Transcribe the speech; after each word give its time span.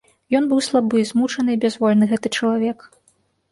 Ён 0.37 0.45
быў 0.53 0.61
слабы, 0.67 1.03
змучаны 1.09 1.49
і 1.59 1.61
бязвольны, 1.67 2.11
гэты 2.17 2.35
чалавек. 2.37 2.85